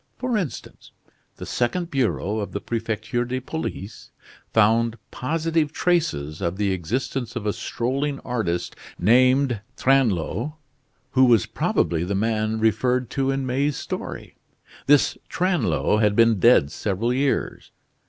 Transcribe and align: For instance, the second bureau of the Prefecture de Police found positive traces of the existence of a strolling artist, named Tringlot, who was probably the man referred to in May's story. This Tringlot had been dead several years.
For 0.17 0.35
instance, 0.35 0.91
the 1.35 1.45
second 1.45 1.91
bureau 1.91 2.39
of 2.39 2.53
the 2.53 2.59
Prefecture 2.59 3.23
de 3.23 3.39
Police 3.39 4.09
found 4.51 4.97
positive 5.11 5.71
traces 5.71 6.41
of 6.41 6.57
the 6.57 6.71
existence 6.71 7.35
of 7.35 7.45
a 7.45 7.53
strolling 7.53 8.19
artist, 8.21 8.75
named 8.97 9.61
Tringlot, 9.77 10.53
who 11.11 11.25
was 11.25 11.45
probably 11.45 12.03
the 12.03 12.15
man 12.15 12.59
referred 12.59 13.11
to 13.11 13.29
in 13.29 13.45
May's 13.45 13.77
story. 13.77 14.35
This 14.87 15.19
Tringlot 15.29 16.01
had 16.01 16.15
been 16.15 16.39
dead 16.39 16.71
several 16.71 17.13
years. 17.13 17.71